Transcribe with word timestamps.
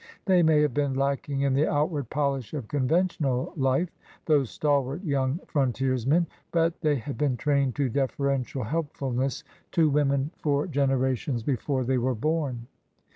They 0.25 0.41
may 0.41 0.61
have 0.63 0.73
been 0.73 0.95
lacking 0.95 1.41
in 1.41 1.53
the 1.53 1.67
outward 1.71 2.09
polish 2.09 2.55
of 2.55 2.67
conventional 2.67 3.53
life, 3.55 3.91
those 4.25 4.49
stalwart 4.49 5.03
young 5.03 5.39
frontiersmen, 5.45 6.25
but 6.51 6.81
they 6.81 6.95
had 6.95 7.19
been 7.19 7.37
trained 7.37 7.75
to 7.75 7.87
deferential 7.87 8.63
helpfulness 8.63 9.43
to 9.73 9.91
women 9.91 10.31
for 10.37 10.65
gen 10.65 10.89
erations 10.89 11.45
before 11.45 11.83
they 11.83 11.99
were 11.99 12.15
born. 12.15 12.65